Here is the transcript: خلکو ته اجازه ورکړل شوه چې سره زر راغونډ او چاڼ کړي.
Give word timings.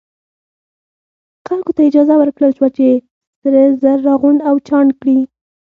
خلکو 1.47 1.71
ته 1.75 1.81
اجازه 1.89 2.13
ورکړل 2.17 2.51
شوه 2.57 2.69
چې 2.77 2.87
سره 3.43 3.61
زر 3.81 3.97
راغونډ 4.09 4.39
او 4.49 4.55
چاڼ 4.67 4.85
کړي. 4.99 5.17